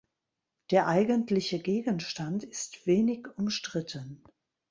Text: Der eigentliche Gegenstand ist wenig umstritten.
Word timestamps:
Der 0.71 0.87
eigentliche 0.87 1.59
Gegenstand 1.59 2.43
ist 2.43 2.87
wenig 2.87 3.27
umstritten. 3.37 4.23